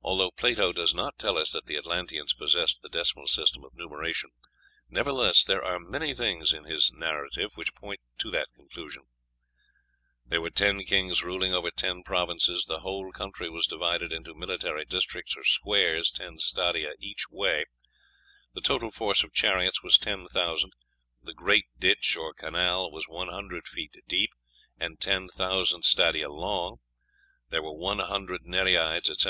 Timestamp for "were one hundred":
27.62-28.46